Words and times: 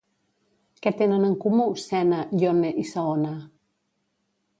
Què 0.85 0.91
tenen 1.01 1.27
en 1.27 1.35
comú 1.43 1.67
Sena, 1.81 2.21
Yonne 2.45 2.73
i 2.85 2.87
Saona? 2.93 3.35